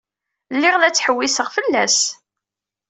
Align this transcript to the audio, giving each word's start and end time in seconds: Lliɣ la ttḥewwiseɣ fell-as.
Lliɣ 0.55 0.75
la 0.77 0.89
ttḥewwiseɣ 0.91 1.47
fell-as. 1.55 1.97